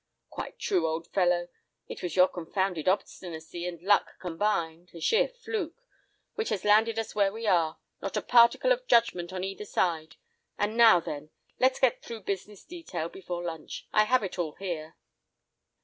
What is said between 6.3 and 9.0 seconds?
which has landed us where we are, not a particle of